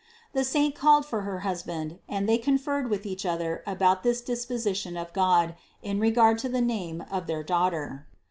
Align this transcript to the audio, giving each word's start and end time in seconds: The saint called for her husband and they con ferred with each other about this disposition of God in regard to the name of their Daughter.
The 0.33 0.43
saint 0.43 0.73
called 0.73 1.05
for 1.05 1.21
her 1.21 1.41
husband 1.41 1.99
and 2.09 2.27
they 2.27 2.39
con 2.39 2.57
ferred 2.57 2.89
with 2.89 3.05
each 3.05 3.23
other 3.23 3.61
about 3.67 4.01
this 4.01 4.19
disposition 4.19 4.97
of 4.97 5.13
God 5.13 5.53
in 5.83 5.99
regard 5.99 6.39
to 6.39 6.49
the 6.49 6.59
name 6.59 7.03
of 7.11 7.27
their 7.27 7.43
Daughter. 7.43 8.07